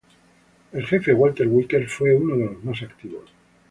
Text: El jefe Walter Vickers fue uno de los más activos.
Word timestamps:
El 0.71 0.83
jefe 0.87 1.13
Walter 1.13 1.47
Vickers 1.47 1.93
fue 1.93 2.15
uno 2.15 2.35
de 2.35 2.45
los 2.47 2.63
más 2.63 2.81
activos. 2.81 3.29